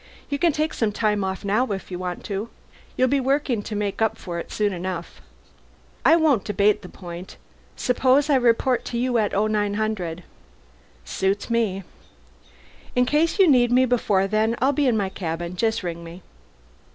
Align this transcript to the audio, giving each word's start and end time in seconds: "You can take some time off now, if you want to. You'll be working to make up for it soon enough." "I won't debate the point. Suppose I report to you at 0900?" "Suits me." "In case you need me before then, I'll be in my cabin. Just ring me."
"You 0.29 0.39
can 0.39 0.51
take 0.51 0.73
some 0.73 0.91
time 0.91 1.23
off 1.23 1.45
now, 1.45 1.67
if 1.71 1.91
you 1.91 1.99
want 1.99 2.23
to. 2.23 2.49
You'll 2.97 3.07
be 3.07 3.19
working 3.19 3.61
to 3.61 3.75
make 3.75 4.01
up 4.01 4.17
for 4.17 4.39
it 4.39 4.51
soon 4.51 4.73
enough." 4.73 5.21
"I 6.03 6.15
won't 6.15 6.43
debate 6.43 6.81
the 6.81 6.89
point. 6.89 7.37
Suppose 7.75 8.27
I 8.27 8.33
report 8.37 8.83
to 8.85 8.97
you 8.97 9.19
at 9.19 9.31
0900?" 9.33 10.23
"Suits 11.05 11.51
me." 11.51 11.83
"In 12.95 13.05
case 13.05 13.37
you 13.37 13.47
need 13.47 13.71
me 13.71 13.85
before 13.85 14.25
then, 14.25 14.55
I'll 14.59 14.73
be 14.73 14.87
in 14.87 14.97
my 14.97 15.09
cabin. 15.09 15.55
Just 15.55 15.83
ring 15.83 16.03
me." 16.03 16.23